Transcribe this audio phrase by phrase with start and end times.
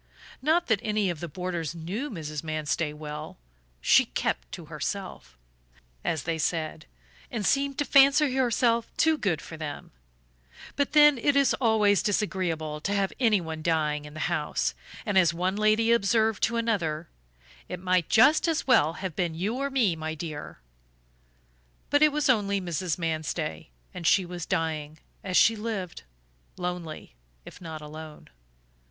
[0.41, 2.43] Not that any of the boarders knew Mrs.
[2.43, 3.37] Manstey well;
[3.81, 5.37] she "kept to herself,"
[6.03, 6.87] as they said,
[7.29, 9.91] and seemed to fancy herself too good for them;
[10.75, 14.73] but then it is always disagreeable to have anyone dying in the house
[15.05, 17.07] and, as one lady observed to another:
[17.69, 20.57] "It might just as well have been you or me, my dear."
[21.91, 22.97] But it was only Mrs.
[22.97, 26.03] Manstey; and she was dying, as she had lived,
[26.57, 27.13] lonely
[27.45, 28.29] if not alone.